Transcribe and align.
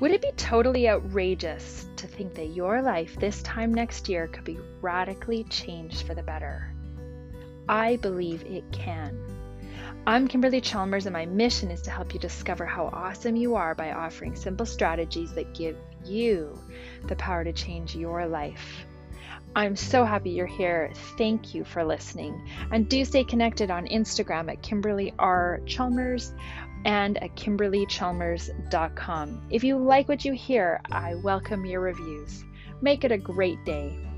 Would 0.00 0.12
it 0.12 0.22
be 0.22 0.32
totally 0.32 0.88
outrageous 0.88 1.86
to 1.96 2.06
think 2.06 2.32
that 2.32 2.54
your 2.54 2.80
life 2.80 3.16
this 3.16 3.42
time 3.42 3.74
next 3.74 4.08
year 4.08 4.28
could 4.28 4.44
be 4.44 4.58
radically 4.80 5.44
changed 5.44 6.06
for 6.06 6.14
the 6.14 6.22
better? 6.22 6.72
I 7.68 7.96
believe 7.96 8.42
it 8.46 8.64
can. 8.72 9.22
I'm 10.06 10.26
Kimberly 10.26 10.62
Chalmers, 10.62 11.04
and 11.04 11.12
my 11.12 11.26
mission 11.26 11.70
is 11.70 11.82
to 11.82 11.90
help 11.90 12.14
you 12.14 12.18
discover 12.18 12.64
how 12.64 12.86
awesome 12.86 13.36
you 13.36 13.56
are 13.56 13.74
by 13.74 13.92
offering 13.92 14.34
simple 14.34 14.64
strategies 14.64 15.34
that 15.34 15.52
give 15.52 15.76
you 16.02 16.58
the 17.04 17.16
power 17.16 17.44
to 17.44 17.52
change 17.52 17.94
your 17.94 18.26
life. 18.26 18.86
I'm 19.54 19.76
so 19.76 20.04
happy 20.04 20.30
you're 20.30 20.46
here. 20.46 20.90
Thank 21.18 21.54
you 21.54 21.64
for 21.64 21.84
listening. 21.84 22.48
And 22.70 22.88
do 22.88 23.04
stay 23.04 23.24
connected 23.24 23.70
on 23.70 23.86
Instagram 23.86 24.50
at 24.50 24.62
Kimberly 24.62 25.12
R. 25.18 25.60
Chalmers 25.66 26.32
and 26.84 27.22
at 27.22 27.36
kimberlychalmers.com. 27.36 29.46
If 29.50 29.64
you 29.64 29.76
like 29.76 30.08
what 30.08 30.24
you 30.24 30.32
hear, 30.32 30.80
I 30.90 31.16
welcome 31.16 31.66
your 31.66 31.80
reviews. 31.80 32.44
Make 32.80 33.04
it 33.04 33.12
a 33.12 33.18
great 33.18 33.62
day. 33.64 34.09